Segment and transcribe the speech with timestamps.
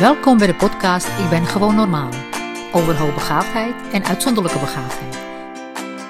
[0.00, 2.10] Welkom bij de podcast Ik ben gewoon normaal.
[2.72, 5.14] Over hoogbegaafdheid en uitzonderlijke begaafdheid.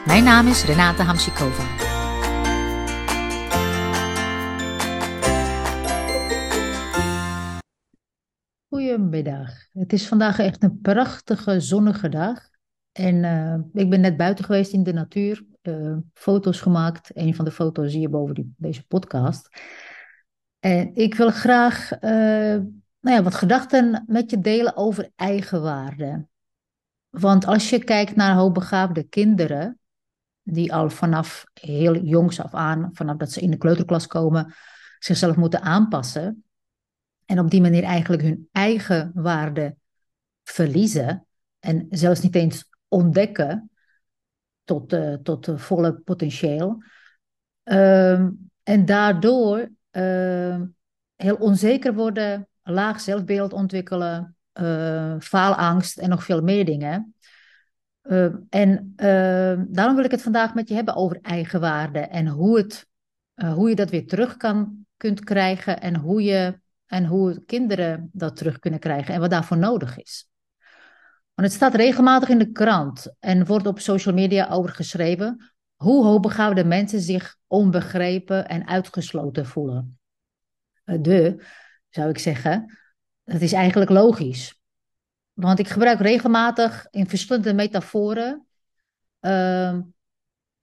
[0.06, 1.62] Mijn naam is Renate Hamsikova.
[8.68, 9.50] Goedemiddag.
[9.72, 12.48] Het is vandaag echt een prachtige zonnige dag.
[12.92, 15.44] En uh, ik ben net buiten geweest in de natuur.
[15.62, 17.10] Uh, foto's gemaakt.
[17.14, 19.48] Een van de foto's zie je boven die, deze podcast.
[20.58, 22.56] En ik wil graag uh,
[23.06, 26.26] nou ja, wat gedachten met je delen over eigenwaarde.
[27.08, 29.78] Want als je kijkt naar hoogbegaafde kinderen,
[30.42, 34.54] die al vanaf heel jongs af aan, vanaf dat ze in de kleuterklas komen,
[34.98, 36.44] zichzelf moeten aanpassen.
[37.24, 39.76] En op die manier eigenlijk hun eigen waarde
[40.42, 41.26] verliezen.
[41.58, 43.70] En zelfs niet eens ontdekken
[44.64, 46.82] tot, uh, tot volle potentieel.
[47.64, 48.28] Uh,
[48.62, 50.60] en daardoor uh,
[51.16, 57.14] heel onzeker worden, laag zelfbeeld ontwikkelen, uh, faalangst en nog veel meer dingen.
[58.02, 62.56] Uh, en uh, daarom wil ik het vandaag met je hebben over eigenwaarde en hoe,
[62.56, 62.86] het,
[63.34, 68.36] hoe je dat weer terug kan, kunt krijgen en hoe, je, en hoe kinderen dat
[68.36, 70.28] terug kunnen krijgen en wat daarvoor nodig is.
[71.34, 76.04] Want het staat regelmatig in de krant en wordt op social media over geschreven hoe
[76.04, 79.98] hoogbegaafde mensen zich onbegrepen en uitgesloten voelen.
[80.84, 81.44] De,
[81.96, 82.78] zou ik zeggen.
[83.24, 84.60] Dat is eigenlijk logisch.
[85.32, 88.46] Want ik gebruik regelmatig in verschillende metaforen
[89.20, 89.78] uh,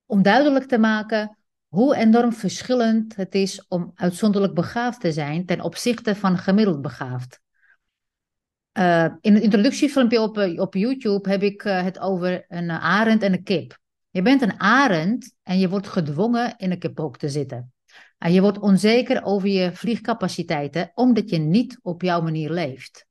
[0.06, 5.60] om duidelijk te maken hoe enorm verschillend het is om uitzonderlijk begaafd te zijn ten
[5.60, 7.40] opzichte van gemiddeld begaafd.
[8.78, 13.32] Uh, in het introductiefilmpje op, op YouTube heb ik uh, het over een arend en
[13.32, 13.78] een kip.
[14.10, 17.72] Je bent een arend en je wordt gedwongen in een kiphoek te zitten.
[18.18, 23.06] En je wordt onzeker over je vliegcapaciteiten omdat je niet op jouw manier leeft.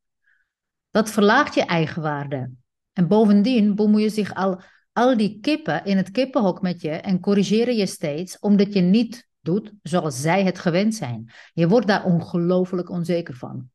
[0.89, 2.51] Dat verlaagt je eigenwaarde.
[2.93, 4.61] En bovendien bemoeien zich al,
[4.93, 9.27] al die kippen in het kippenhok met je en corrigeren je steeds omdat je niet
[9.41, 11.31] doet zoals zij het gewend zijn.
[11.53, 13.72] Je wordt daar ongelooflijk onzeker van.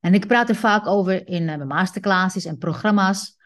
[0.00, 3.36] En ik praat er vaak over in mijn masterclasses en programma's.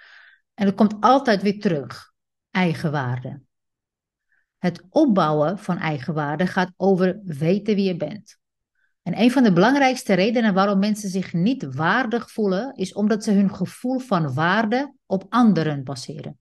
[0.55, 2.13] En het komt altijd weer terug.
[2.51, 3.41] Eigenwaarde.
[4.59, 8.39] Het opbouwen van eigenwaarde gaat over weten wie je bent.
[9.03, 13.33] En een van de belangrijkste redenen waarom mensen zich niet waardig voelen, is omdat ze
[13.33, 16.39] hun gevoel van waarde op anderen baseren.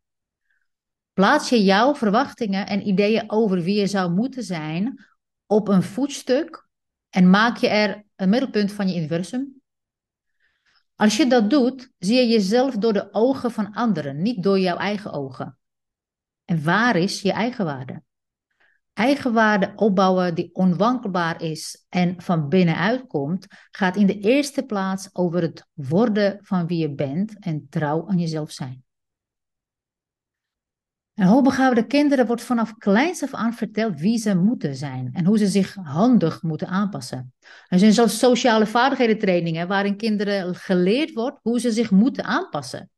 [1.14, 5.06] Plaats je jouw verwachtingen en ideeën over wie je zou moeten zijn
[5.46, 6.68] op een voetstuk
[7.10, 9.62] en maak je er een middelpunt van je universum?
[10.96, 14.78] Als je dat doet, zie je jezelf door de ogen van anderen, niet door jouw
[14.78, 15.58] eigen ogen.
[16.46, 18.04] En waar is je eigenwaarde?
[18.97, 25.41] Eigenwaarde opbouwen die onwankelbaar is en van binnenuit komt, gaat in de eerste plaats over
[25.41, 28.84] het worden van wie je bent en trouw aan jezelf zijn.
[31.13, 35.38] En hoogbegaafde kinderen wordt vanaf kleins af aan verteld wie ze moeten zijn en hoe
[35.38, 37.34] ze zich handig moeten aanpassen.
[37.68, 42.90] Er zijn zelfs sociale vaardigheden trainingen waarin kinderen geleerd wordt hoe ze zich moeten aanpassen.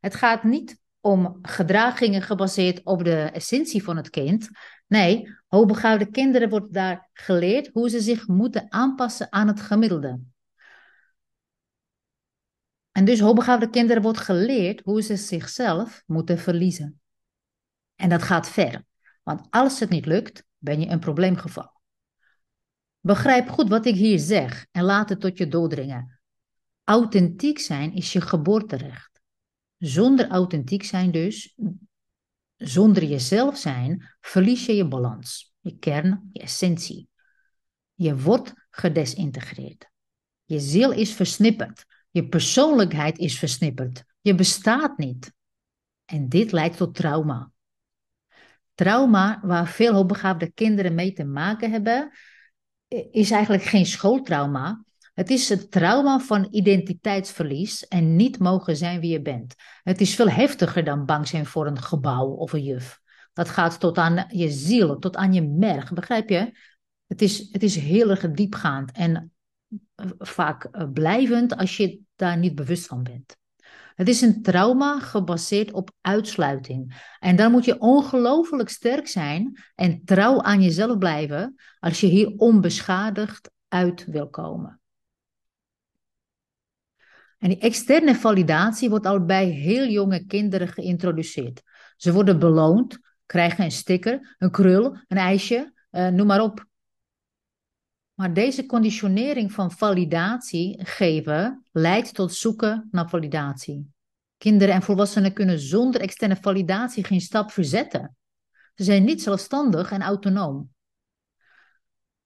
[0.00, 4.48] Het gaat niet om gedragingen gebaseerd op de essentie van het kind.
[4.88, 10.20] Nee, hoogbegaafde kinderen wordt daar geleerd hoe ze zich moeten aanpassen aan het gemiddelde.
[12.92, 17.00] En dus hoogbegaafde kinderen wordt geleerd hoe ze zichzelf moeten verliezen.
[17.94, 18.84] En dat gaat ver,
[19.22, 21.80] want als het niet lukt, ben je een probleemgeval.
[23.00, 26.20] Begrijp goed wat ik hier zeg en laat het tot je doordringen.
[26.84, 29.20] Authentiek zijn is je geboorterecht.
[29.78, 31.56] Zonder authentiek zijn dus,
[32.58, 37.08] zonder jezelf zijn, verlies je je balans, je kern, je essentie.
[37.94, 39.90] Je wordt gedesintegreerd.
[40.44, 41.84] Je ziel is versnipperd.
[42.10, 44.04] Je persoonlijkheid is versnipperd.
[44.20, 45.32] Je bestaat niet.
[46.04, 47.52] En dit leidt tot trauma.
[48.74, 52.10] Trauma, waar veel hoogbegaafde kinderen mee te maken hebben,
[53.10, 54.84] is eigenlijk geen schooltrauma,
[55.18, 59.54] het is het trauma van identiteitsverlies en niet mogen zijn wie je bent.
[59.82, 63.00] Het is veel heftiger dan bang zijn voor een gebouw of een juf.
[63.32, 66.58] Dat gaat tot aan je ziel, tot aan je merg, begrijp je?
[67.06, 69.32] Het is, het is heel erg diepgaand en
[69.94, 73.36] eh, vaak eh, blijvend als je daar niet bewust van bent.
[73.94, 77.12] Het is een trauma gebaseerd op uitsluiting.
[77.18, 82.32] En dan moet je ongelooflijk sterk zijn en trouw aan jezelf blijven als je hier
[82.36, 84.77] onbeschadigd uit wil komen.
[87.38, 91.62] En die externe validatie wordt al bij heel jonge kinderen geïntroduceerd.
[91.96, 96.66] Ze worden beloond, krijgen een sticker, een krul, een ijsje, uh, noem maar op.
[98.14, 103.92] Maar deze conditionering van validatie geven leidt tot zoeken naar validatie.
[104.36, 108.16] Kinderen en volwassenen kunnen zonder externe validatie geen stap verzetten.
[108.74, 110.70] Ze zijn niet zelfstandig en autonoom.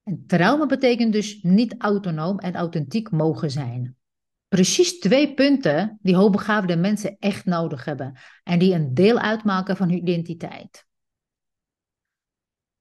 [0.02, 3.96] En trauma betekent dus niet autonoom en authentiek mogen zijn.
[4.52, 9.88] Precies twee punten die hoogbegaafde mensen echt nodig hebben en die een deel uitmaken van
[9.88, 10.86] hun identiteit.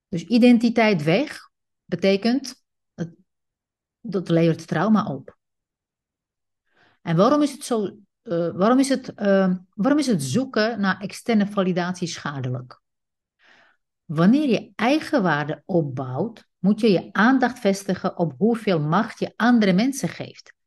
[0.08, 1.50] Dus identiteit weg
[1.84, 2.64] betekent
[4.00, 5.38] dat levert trauma op.
[7.02, 7.84] En waarom is het zo?
[8.22, 12.80] Uh, waarom, is het, uh, waarom is het zoeken naar externe validatie schadelijk?
[14.04, 19.72] Wanneer je eigen waarde opbouwt, moet je je aandacht vestigen op hoeveel macht je andere
[19.72, 20.60] mensen geeft.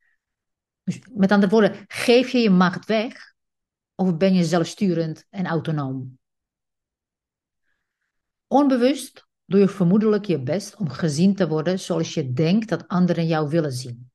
[1.14, 3.34] Met andere woorden, geef je je macht weg
[3.94, 6.18] of ben je zelfsturend en autonoom?
[8.46, 13.26] Onbewust doe je vermoedelijk je best om gezien te worden zoals je denkt dat anderen
[13.26, 14.10] jou willen zien.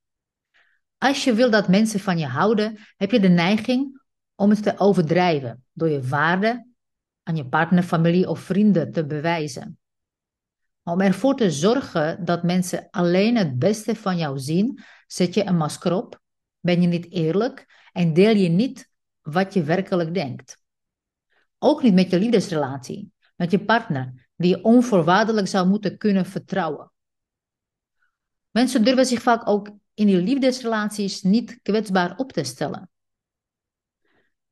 [0.98, 4.02] Als je wil dat mensen van je houden, heb je de neiging
[4.36, 6.68] om het te overdrijven door je waarde
[7.24, 9.80] aan je partner, familie of vrienden te bewijzen.
[10.84, 15.58] Om ervoor te zorgen dat mensen alleen het beste van jou zien, zet je een
[15.58, 16.21] masker op,
[16.62, 18.90] ben je niet eerlijk en deel je niet
[19.22, 20.60] wat je werkelijk denkt.
[21.58, 26.92] Ook niet met je liefdesrelatie, met je partner, die je onvoorwaardelijk zou moeten kunnen vertrouwen.
[28.52, 32.90] Mensen durven zich vaak ook in die liefdesrelaties niet kwetsbaar op te stellen.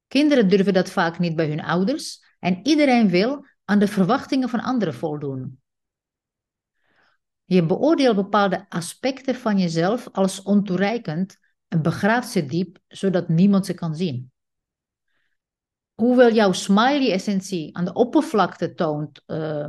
[0.08, 4.60] Kinderen durven dat vaak niet bij hun ouders en iedereen wil aan de verwachtingen van
[4.60, 5.62] anderen voldoen.
[7.44, 11.40] Je beoordeelt bepaalde aspecten van jezelf als ontoereikend
[11.70, 14.32] en begraaft ze diep, zodat niemand ze kan zien.
[15.94, 19.68] Hoewel jouw smiley-essentie aan de oppervlakte toont uh,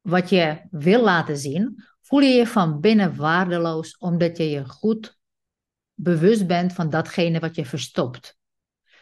[0.00, 5.18] wat je wil laten zien, voel je je van binnen waardeloos omdat je je goed
[5.94, 8.38] bewust bent van datgene wat je verstopt.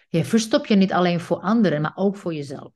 [0.08, 2.72] Je verstopt je niet alleen voor anderen, maar ook voor jezelf.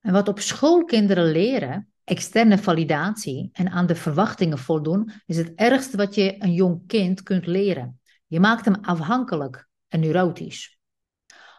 [0.00, 5.52] En wat op school kinderen leren, externe validatie en aan de verwachtingen voldoen, is het
[5.54, 8.00] ergste wat je een jong kind kunt leren.
[8.26, 10.78] Je maakt hem afhankelijk en neurotisch.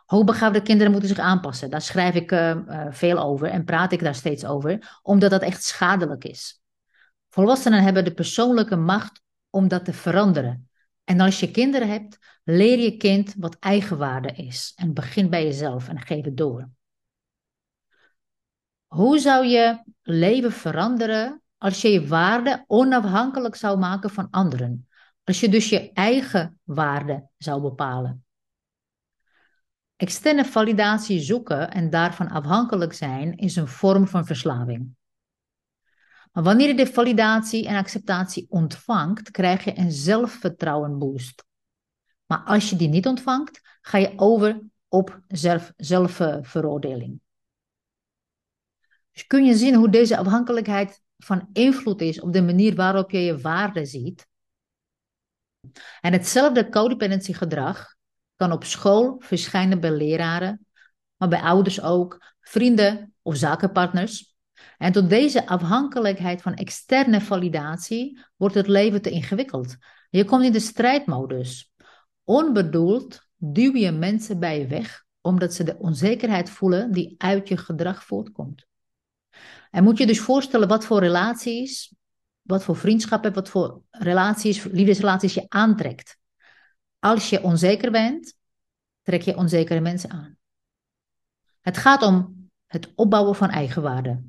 [0.06, 1.70] Hoogbegaafde kinderen moeten zich aanpassen.
[1.70, 5.42] Daar schrijf ik uh, uh, veel over en praat ik daar steeds over, omdat dat
[5.42, 6.62] echt schadelijk is.
[7.30, 10.70] Volwassenen hebben de persoonlijke macht om dat te veranderen.
[11.04, 14.74] En als je kinderen hebt, leer je kind wat eigenwaarde is.
[14.76, 16.70] En begin bij jezelf en geef het door.
[18.96, 24.88] Hoe zou je leven veranderen als je je waarde onafhankelijk zou maken van anderen?
[25.24, 28.26] Als je dus je eigen waarde zou bepalen.
[29.96, 34.96] Externe validatie zoeken en daarvan afhankelijk zijn is een vorm van verslaving.
[36.32, 41.46] Maar wanneer je de validatie en acceptatie ontvangt, krijg je een zelfvertrouwen boost.
[42.26, 47.24] Maar als je die niet ontvangt, ga je over op zelf, zelfveroordeling.
[49.16, 53.20] Dus kun je zien hoe deze afhankelijkheid van invloed is op de manier waarop je
[53.20, 54.28] je waarde ziet.
[56.02, 57.96] En hetzelfde codependency gedrag
[58.36, 60.66] kan op school verschijnen bij leraren,
[61.18, 64.36] maar bij ouders ook, vrienden of zakenpartners.
[64.78, 69.76] En tot deze afhankelijkheid van externe validatie wordt het leven te ingewikkeld.
[70.10, 71.74] Je komt in de strijdmodus.
[72.24, 77.58] Onbedoeld duw je mensen bij je weg, omdat ze de onzekerheid voelen die uit je
[77.58, 78.66] gedrag voortkomt.
[79.76, 81.94] En moet je dus voorstellen wat voor relaties,
[82.42, 86.18] wat voor vriendschappen, wat voor relaties, liefdesrelaties je aantrekt.
[87.00, 88.36] Als je onzeker bent,
[89.02, 90.38] trek je onzekere mensen aan.
[91.62, 94.22] Het gaat om het opbouwen van eigenwaarde.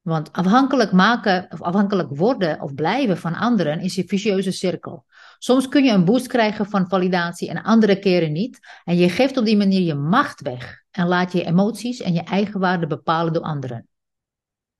[0.00, 5.04] Want afhankelijk maken of afhankelijk worden of blijven van anderen is een vicieuze cirkel.
[5.38, 8.58] Soms kun je een boost krijgen van validatie en andere keren niet.
[8.84, 12.22] En je geeft op die manier je macht weg en laat je emoties en je
[12.22, 13.86] eigenwaarde bepalen door anderen.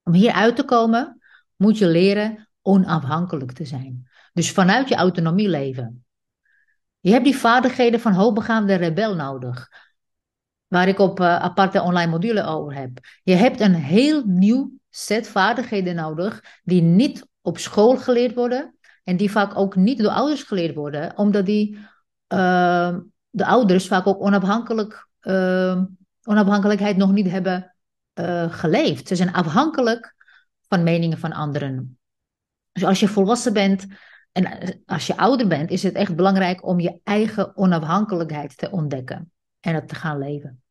[0.02, 1.21] Om hier uit te komen
[1.56, 4.09] moet je leren onafhankelijk te zijn.
[4.32, 6.04] Dus vanuit je autonomie leven.
[7.00, 9.68] Je hebt die vaardigheden van hoogbegaafde rebel nodig.
[10.66, 12.90] Waar ik op uh, aparte online module over heb.
[13.23, 18.76] Je hebt een heel nieuw set vaardigheden nodig die niet op school geleerd worden.
[19.04, 21.18] En die vaak ook niet door ouders geleerd worden.
[21.18, 21.76] Omdat die,
[22.28, 22.97] uh,
[23.30, 25.82] de ouders vaak ook onafhankelijk, uh,
[26.23, 27.72] onafhankelijkheid nog niet hebben
[28.14, 29.09] uh, geleefd.
[29.09, 30.14] Ze zijn afhankelijk
[30.69, 31.99] van meningen van anderen.
[32.73, 33.87] Dus als je volwassen bent,
[34.33, 38.71] en eh, als je ouder bent, is het echt belangrijk om je eigen onafhankelijkheid te
[38.71, 40.62] ontdekken en het te gaan leven.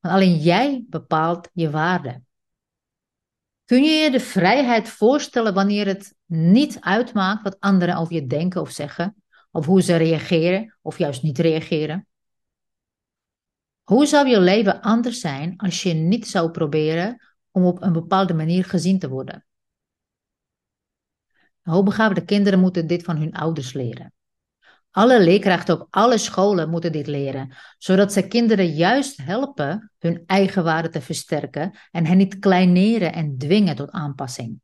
[0.00, 2.22] Want alleen jij bepaalt je waarde.
[3.64, 8.60] Kun je je de vrijheid voorstellen wanneer het niet uitmaakt wat anderen over je denken
[8.60, 12.06] of zeggen, of hoe ze reageren of juist niet reageren?
[13.84, 18.34] Hoe zou je leven anders zijn als je niet zou proberen om op een bepaalde
[18.34, 19.46] manier gezien te worden?
[21.62, 24.12] Hoogbegaafde kinderen moeten dit van hun ouders leren.
[24.90, 30.64] Alle leerkrachten op alle scholen moeten dit leren, zodat ze kinderen juist helpen hun eigen
[30.64, 34.60] waarde te versterken en hen niet kleineren en dwingen tot aanpassing.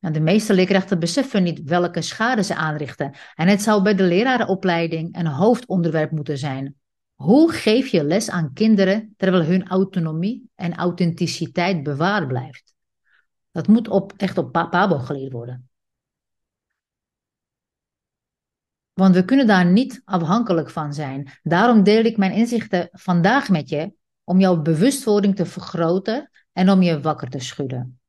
[0.00, 4.02] Nou, de meeste leerkrachten beseffen niet welke schade ze aanrichten en het zou bij de
[4.02, 6.74] lerarenopleiding een hoofdonderwerp moeten zijn.
[7.14, 12.74] Hoe geef je les aan kinderen terwijl hun autonomie en authenticiteit bewaard blijft?
[13.50, 15.68] Dat moet op, echt op Pabo geleerd worden.
[18.92, 21.30] Want we kunnen daar niet afhankelijk van zijn.
[21.42, 23.92] Daarom deel ik mijn inzichten vandaag met je
[24.24, 27.99] om jouw bewustwording te vergroten en om je wakker te schudden.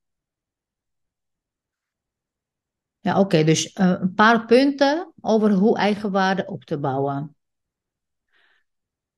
[3.01, 7.35] Ja, oké, dus uh, een paar punten over hoe eigenwaarde op te bouwen.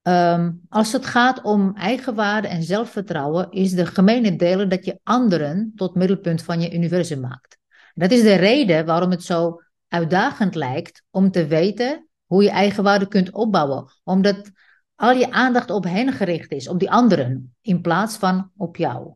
[0.01, 5.71] Um, als het gaat om eigenwaarde en zelfvertrouwen, is de gemene deler dat je anderen
[5.75, 7.57] tot middelpunt van je universum maakt.
[7.93, 13.07] Dat is de reden waarom het zo uitdagend lijkt om te weten hoe je eigenwaarde
[13.07, 13.85] kunt opbouwen.
[14.03, 14.51] Omdat
[14.95, 19.13] al je aandacht op hen gericht is, op die anderen, in plaats van op jou.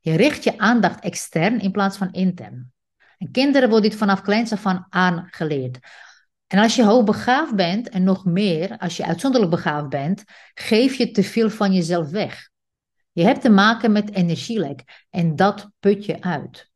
[0.00, 2.72] Je richt je aandacht extern in plaats van intern.
[3.18, 5.78] En kinderen worden dit vanaf kleins af aan aangeleerd.
[6.46, 11.10] En als je hoogbegaafd bent en nog meer, als je uitzonderlijk begaafd bent, geef je
[11.10, 12.50] te veel van jezelf weg.
[13.12, 16.70] Je hebt te maken met energielek en dat put je uit.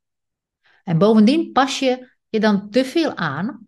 [0.84, 3.58] En bovendien pas je je dan te veel aan uh,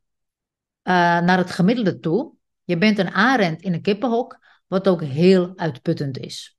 [1.20, 2.32] naar het gemiddelde toe.
[2.64, 6.56] Je bent een arend in een kippenhok, wat ook heel uitputtend is.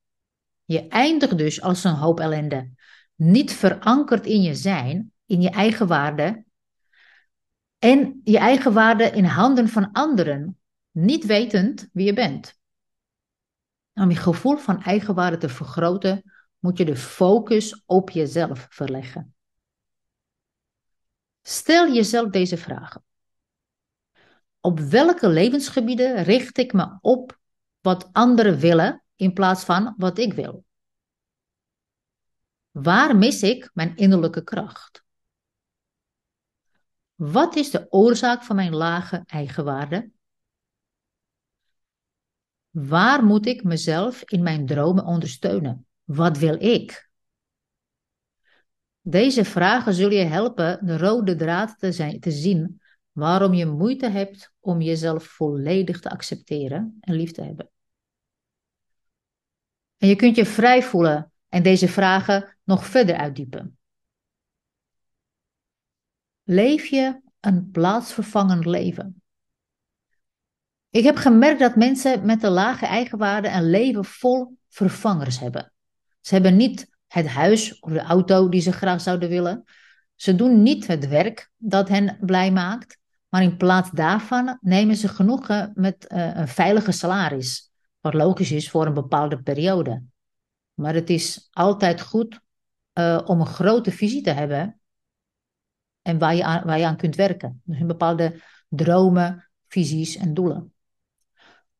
[0.65, 2.69] Je eindigt dus als een hoop ellende.
[3.15, 6.43] Niet verankerd in je zijn, in je eigen waarde.
[7.79, 10.59] En je eigen waarde in handen van anderen,
[10.91, 12.59] niet wetend wie je bent.
[13.93, 19.35] Om je gevoel van eigenwaarde te vergroten, moet je de focus op jezelf verleggen.
[21.41, 23.03] Stel jezelf deze vragen.
[24.59, 27.39] Op welke levensgebieden richt ik me op
[27.81, 30.65] wat anderen willen in plaats van wat ik wil?
[32.71, 35.04] Waar mis ik mijn innerlijke kracht?
[37.15, 40.11] Wat is de oorzaak van mijn lage eigenwaarde?
[42.69, 45.85] Waar moet ik mezelf in mijn dromen ondersteunen?
[46.03, 47.09] Wat wil ik?
[49.01, 52.81] Deze vragen zullen je helpen de rode draad te, zien
[53.11, 57.69] waarom je moeite hebt om jezelf volledig te accepteren en lief te hebben.
[59.97, 63.77] En je kunt je vrij voelen en deze vragen nog verder uitdiepen.
[66.47, 69.21] Leef je een plaatsvervangend leven?
[70.89, 75.73] Ik heb gemerkt dat mensen met een lage eigenwaarde een leven vol vervangers hebben.
[76.21, 79.63] Ze hebben niet het huis of de auto die ze graag zouden willen.
[80.15, 82.97] Ze doen niet het werk dat hen blij maakt,
[83.29, 88.69] maar in plaats daarvan nemen ze genoegen met uh, een veilige salaris, wat logisch is
[88.69, 90.03] voor een bepaalde periode.
[90.73, 92.39] Maar het is altijd goed
[92.93, 94.79] uh, om een grote visie te hebben
[96.05, 97.61] en waar je aan, kunt werken.
[97.63, 100.73] Dus een bepaalde dromen, visies en doelen.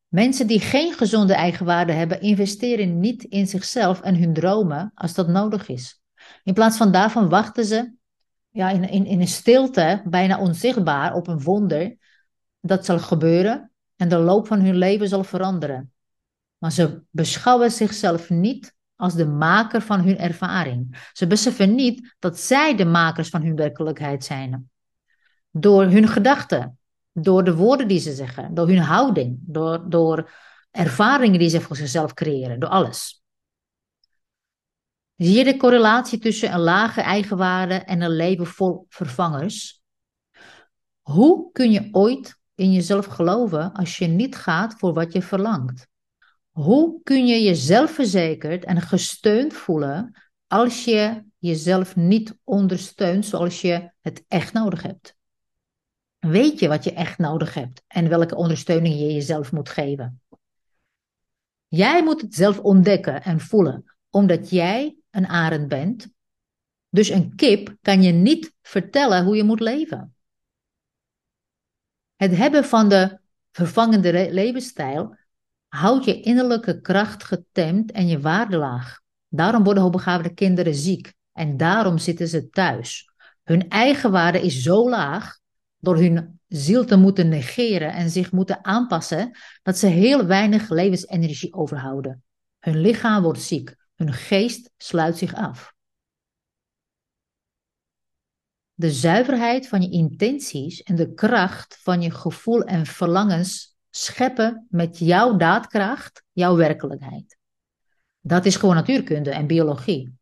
[0.08, 5.28] Mensen die geen gezonde eigenwaarde hebben, investeren niet in zichzelf en hun dromen als dat
[5.28, 6.00] nodig is.
[6.42, 7.92] In plaats van daarvan wachten ze
[8.50, 11.96] ja, in, in, in een stilte, bijna onzichtbaar, op een wonder
[12.60, 15.92] dat zal gebeuren en de loop van hun leven zal veranderen.
[16.58, 21.08] Maar ze beschouwen zichzelf niet als de maker van hun ervaring.
[21.12, 24.70] Ze beseffen niet dat zij de makers van hun werkelijkheid zijn.
[25.50, 26.78] Door hun gedachten,
[27.12, 30.30] door de woorden die ze zeggen, door hun houding, door, door
[30.70, 33.24] ervaringen die ze voor zichzelf creëren, door alles.
[35.16, 39.82] Zie je de correlatie tussen een lage eigenwaarde en een leven vol vervangers?
[41.00, 45.88] Hoe kun je ooit in jezelf geloven als je niet gaat voor wat je verlangt?
[46.56, 53.90] Hoe kun je jezelf verzekerd en gesteund voelen als je jezelf niet ondersteunt zoals je
[54.00, 55.16] het echt nodig hebt?
[56.18, 60.22] Weet je wat je echt nodig hebt en welke ondersteuning je jezelf moet geven?
[61.66, 66.08] Jij moet het zelf ontdekken en voelen, omdat jij een arend bent.
[66.88, 70.14] Dus een kip kan je niet vertellen hoe je moet leven.
[72.14, 73.18] Het hebben van de
[73.52, 75.24] vervangende levensstijl
[75.76, 79.00] houdt je innerlijke kracht getemd en je waarde laag.
[79.28, 83.10] Daarom worden hoogbegaafde kinderen ziek en daarom zitten ze thuis.
[83.42, 85.38] Hun eigen waarde is zo laag
[85.78, 91.54] door hun ziel te moeten negeren en zich moeten aanpassen, dat ze heel weinig levensenergie
[91.54, 92.24] overhouden.
[92.58, 95.74] Hun lichaam wordt ziek, hun geest sluit zich af.
[98.74, 104.98] De zuiverheid van je intenties en de kracht van je gevoel en verlangens scheppen met
[104.98, 107.38] jouw daadkracht jouw werkelijkheid.
[108.20, 110.14] Dat is gewoon natuurkunde en biologie.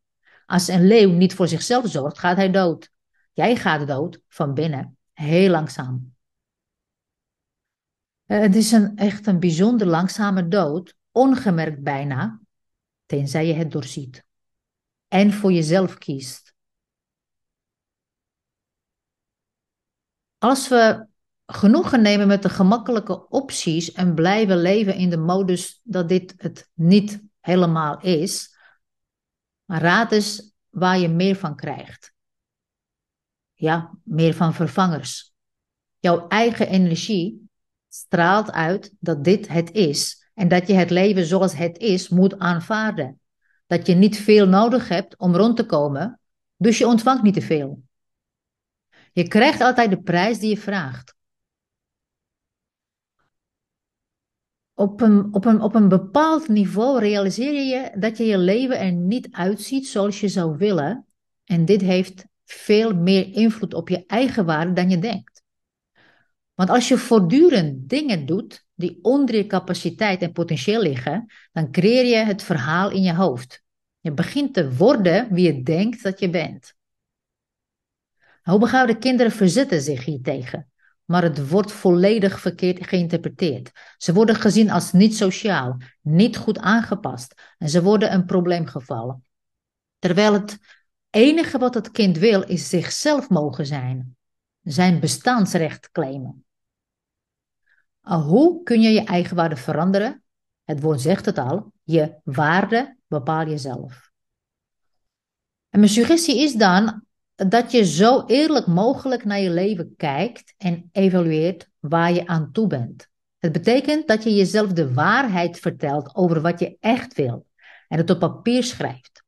[0.45, 2.91] Als een leeuw niet voor zichzelf zorgt, gaat hij dood.
[3.33, 6.15] Jij gaat dood van binnen, heel langzaam.
[8.25, 12.41] Eh, het is een, echt een bijzonder langzame dood, ongemerkt bijna,
[13.05, 14.23] tenzij je het doorziet.
[15.07, 16.53] En voor jezelf kiest.
[20.37, 21.07] Als we
[21.45, 26.69] genoegen nemen met de gemakkelijke opties en blijven leven in de modus dat dit het
[26.73, 28.55] niet helemaal is,
[29.65, 32.13] raad eens waar je meer van krijgt.
[33.53, 35.33] Ja, meer van vervangers.
[35.99, 37.49] Jouw eigen energie
[37.87, 42.39] straalt uit dat dit het is en dat je het leven zoals het is moet
[42.39, 43.19] aanvaarden.
[43.67, 46.19] Dat je niet veel nodig hebt om rond te komen,
[46.55, 47.83] dus je ontvangt niet te veel.
[49.13, 51.14] Je krijgt altijd de prijs die je vraagt.
[54.77, 58.91] Op een, op, een, op een bepaald niveau realiseer je dat je je leven er
[58.91, 61.05] niet uitziet zoals je zou willen.
[61.43, 65.43] En dit heeft veel meer invloed op je eigen waarde dan je denkt.
[66.53, 72.05] Want als je voortdurend dingen doet die onder je capaciteit en potentieel liggen, dan creëer
[72.05, 73.63] je het verhaal in je hoofd.
[73.99, 76.73] Je begint te worden wie je denkt dat je bent.
[78.41, 80.71] Hoogbegaafde kinderen verzetten zich hiertegen,
[81.05, 83.71] maar het wordt volledig verkeerd geïnterpreteerd.
[83.97, 89.21] Ze worden gezien als niet sociaal, niet goed aangepast en ze worden een probleemgeval.
[89.99, 90.57] Terwijl het
[91.09, 94.17] enige wat het kind wil is zichzelf mogen zijn,
[94.61, 96.45] zijn bestaansrecht claimen.
[98.01, 100.23] Hoe kun je je eigen waarde veranderen?
[100.63, 104.11] Het woord zegt het al, je waarde bepaal jezelf.
[105.69, 107.04] En mijn suggestie is dan
[107.35, 112.67] dat je zo eerlijk mogelijk naar je leven kijkt en evalueert waar je aan toe
[112.67, 113.07] bent.
[113.37, 117.45] Het betekent dat je jezelf de waarheid vertelt over wat je echt wil
[117.87, 119.23] en het op papier schrijft.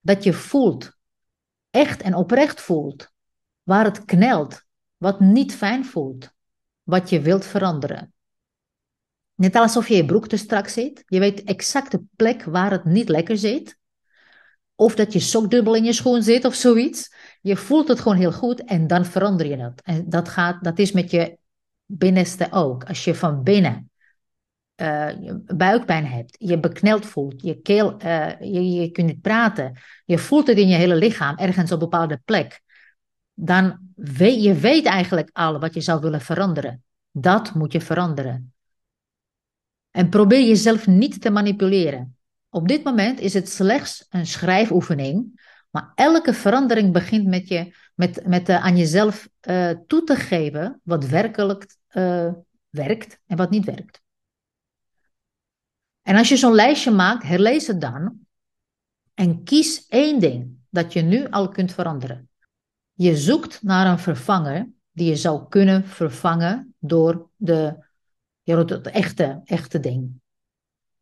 [0.00, 0.96] Dat je voelt,
[1.70, 3.12] echt en oprecht voelt,
[3.62, 4.62] waar het knelt,
[4.96, 6.30] wat niet fijn voelt,
[6.82, 8.14] wat je wilt veranderen.
[9.34, 11.02] Net alsof je je broek te strak zit.
[11.06, 13.78] Je weet exact de plek waar het niet lekker zit.
[14.74, 17.14] Of dat je sokdubbel in je schoen zit of zoiets.
[17.46, 19.80] Je voelt het gewoon heel goed en dan verander je dat.
[19.84, 21.38] En dat, gaat, dat is met je
[21.84, 22.84] binnenste ook.
[22.84, 23.90] Als je van binnen
[24.76, 25.08] uh,
[25.46, 27.96] buikpijn hebt, je bekneld voelt, je keel,
[28.40, 31.88] je, je kunt niet praten, je voelt het in je hele lichaam, ergens op een
[31.88, 32.60] bepaalde plek,
[33.34, 36.84] dan weet je weet eigenlijk al wat je zou willen veranderen.
[37.10, 38.52] Dat moet je veranderen.
[39.90, 42.16] En probeer jezelf niet te manipuleren.
[42.48, 45.40] Op dit moment is het slechts een schrijfoefening
[45.76, 50.80] maar elke verandering begint met, je, met, met uh, aan jezelf uh, toe te geven
[50.84, 52.32] wat werkelijk uh,
[52.68, 54.02] werkt en wat niet werkt.
[56.02, 58.18] En als je zo'n lijstje maakt, herlees het dan
[59.14, 62.28] en kies één ding dat je nu al kunt veranderen.
[62.92, 67.86] Je zoekt naar een vervanger die je zou kunnen vervangen door de,
[68.44, 70.20] het echte, echte ding.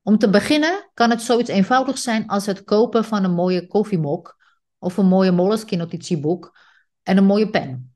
[0.03, 4.43] Om te beginnen kan het zoiets eenvoudig zijn als het kopen van een mooie koffiemok
[4.85, 6.59] of een mooie Moleskine notitieboek
[7.03, 7.94] en een mooie pen.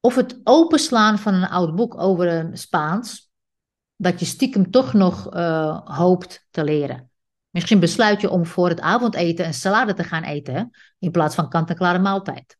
[0.00, 3.30] Of het openslaan van een oud boek over een Spaans,
[3.96, 7.10] dat je stiekem toch nog uh, hoopt te leren.
[7.50, 11.48] Misschien besluit je om voor het avondeten een salade te gaan eten in plaats van
[11.48, 12.58] kant-en-klare maaltijd.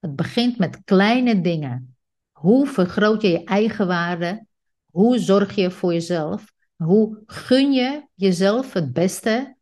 [0.00, 1.96] Het begint met kleine dingen.
[2.32, 4.46] Hoe vergroot je je eigen waarde?
[4.90, 6.52] Hoe zorg je voor jezelf?
[6.76, 9.56] Hoe gun je jezelf het beste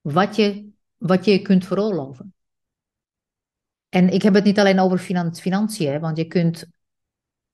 [0.00, 0.67] wat je,
[0.98, 2.34] wat je kunt veroorloven.
[3.88, 4.98] En ik heb het niet alleen over
[5.32, 6.66] financiën, want je kunt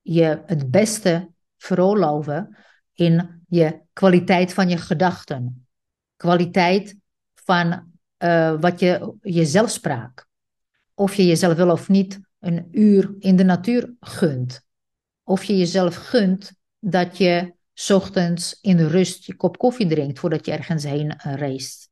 [0.00, 2.56] je het beste veroorloven
[2.94, 5.66] in je kwaliteit van je gedachten,
[6.16, 6.96] kwaliteit
[7.34, 10.26] van uh, wat je jezelf spraak.
[10.94, 14.62] Of je jezelf wel of niet een uur in de natuur gunt.
[15.22, 17.54] Of je jezelf gunt dat je
[17.88, 21.86] ochtends in rust je kop koffie drinkt voordat je ergens heen uh, race.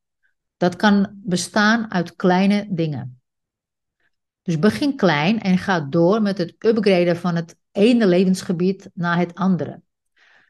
[0.62, 3.20] Dat kan bestaan uit kleine dingen.
[4.42, 9.34] Dus begin klein en ga door met het upgraden van het ene levensgebied naar het
[9.34, 9.82] andere.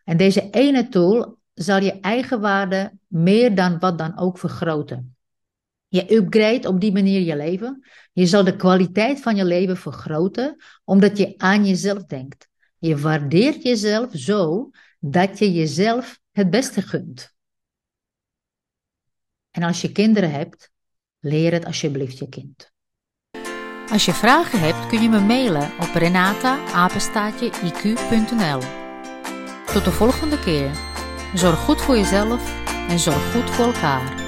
[0.04, 5.16] En deze ene tool zal je eigenwaarde meer dan wat dan ook vergroten.
[5.88, 7.86] Je upgrade op die manier je leven.
[8.12, 12.48] Je zal de kwaliteit van je leven vergroten, omdat je aan jezelf denkt.
[12.78, 17.34] Je waardeert jezelf zo dat je jezelf het beste gunt.
[19.52, 20.70] En als je kinderen hebt,
[21.20, 22.70] leer het alsjeblieft je kind.
[23.90, 28.60] Als je vragen hebt, kun je me mailen op renata-iq.nl.
[29.72, 30.70] Tot de volgende keer.
[31.34, 34.21] Zorg goed voor jezelf en zorg goed voor elkaar.